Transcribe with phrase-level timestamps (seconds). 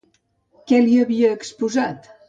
[0.71, 2.15] Què li havia exposat?